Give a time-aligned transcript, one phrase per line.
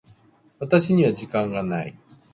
[0.57, 1.93] 私には時間がない。